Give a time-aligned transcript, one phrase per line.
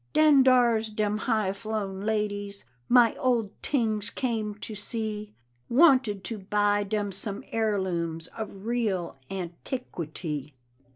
[0.13, 5.35] Den dar's dem high flown ladies My old tings came to see;
[5.69, 10.53] Wanted to buy dem some heirlooms Of real Aunt Tiquity.